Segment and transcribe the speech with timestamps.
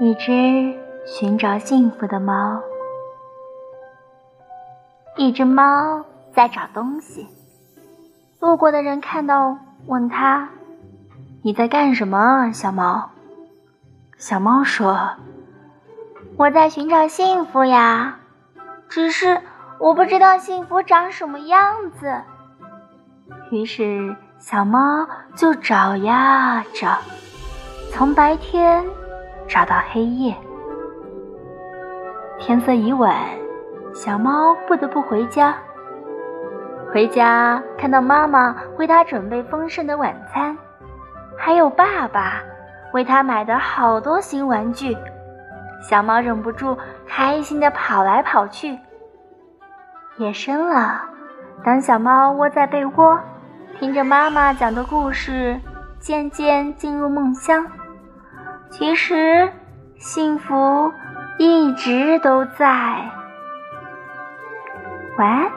[0.00, 2.60] 一只寻找幸福的猫。
[5.16, 7.26] 一只猫在找东西，
[8.38, 10.50] 路过的人看到，问他
[11.42, 13.10] ：“你在干什么，小猫？”
[14.16, 15.16] 小猫说
[16.38, 18.20] ：“我在寻找幸福呀，
[18.88, 19.40] 只是
[19.80, 22.22] 我不知道幸福长什么样子。”
[23.50, 26.98] 于是，小猫就找呀找，
[27.90, 28.88] 从白天。
[29.48, 30.36] 找到黑夜，
[32.38, 33.16] 天色已晚，
[33.94, 35.56] 小猫不得不回家。
[36.92, 40.56] 回家看到妈妈为它准备丰盛的晚餐，
[41.36, 42.42] 还有爸爸
[42.92, 44.94] 为它买的好多新玩具，
[45.82, 46.76] 小猫忍不住
[47.06, 48.78] 开心的跑来跑去。
[50.18, 51.00] 夜深了，
[51.64, 53.18] 当小猫窝在被窝，
[53.78, 55.58] 听着妈妈讲的故事，
[55.98, 57.66] 渐渐进入梦乡。
[58.70, 59.50] 其实，
[59.96, 60.92] 幸福
[61.38, 63.10] 一直都在。
[65.18, 65.50] 晚安。